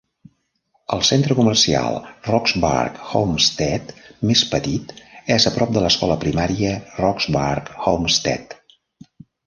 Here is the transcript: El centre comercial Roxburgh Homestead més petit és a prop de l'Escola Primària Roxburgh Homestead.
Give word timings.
El 0.95 1.03
centre 1.09 1.35
comercial 1.39 1.99
Roxburgh 2.29 2.97
Homestead 3.21 3.93
més 4.31 4.45
petit 4.57 4.97
és 5.39 5.49
a 5.51 5.55
prop 5.61 5.79
de 5.79 5.87
l'Escola 5.87 6.19
Primària 6.27 6.77
Roxburgh 7.05 7.75
Homestead. 7.95 8.63